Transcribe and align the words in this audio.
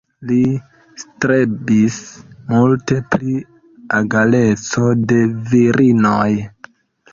Li 0.29 0.35
strebis 1.01 1.97
multe 2.55 2.97
pri 3.13 3.37
egaleco 4.01 4.91
de 5.15 5.23
virinoj. 5.55 6.29